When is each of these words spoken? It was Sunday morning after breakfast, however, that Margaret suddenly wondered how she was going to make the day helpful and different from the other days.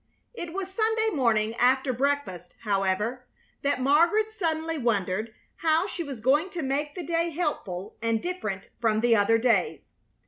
It 0.33 0.51
was 0.51 0.73
Sunday 0.73 1.09
morning 1.11 1.53
after 1.57 1.93
breakfast, 1.93 2.55
however, 2.61 3.27
that 3.61 3.81
Margaret 3.83 4.31
suddenly 4.31 4.79
wondered 4.79 5.31
how 5.57 5.85
she 5.85 6.03
was 6.03 6.21
going 6.21 6.49
to 6.57 6.63
make 6.63 6.95
the 6.95 7.03
day 7.03 7.29
helpful 7.29 7.97
and 8.01 8.19
different 8.19 8.69
from 8.79 9.01
the 9.01 9.15
other 9.15 9.37
days. 9.37 9.91